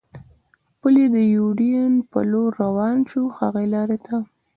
[0.79, 4.15] پلي د یوډین په لور روان شو، هغې لارې ته.